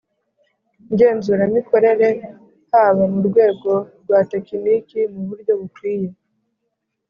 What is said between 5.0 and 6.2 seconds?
mu buryo bukwiye